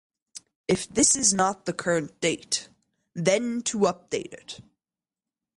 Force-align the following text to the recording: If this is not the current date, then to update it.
If 0.67 0.89
this 0.89 1.15
is 1.15 1.31
not 1.31 1.65
the 1.65 1.73
current 1.73 2.19
date, 2.21 2.69
then 3.13 3.61
to 3.65 3.81
update 3.81 4.33
it. 4.33 4.59